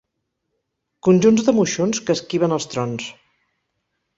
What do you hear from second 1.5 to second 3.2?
moixons que esquiven els trons.